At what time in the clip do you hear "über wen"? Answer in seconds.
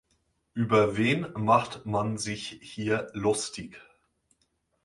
0.55-1.27